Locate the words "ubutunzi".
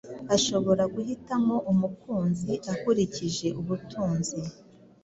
3.61-4.39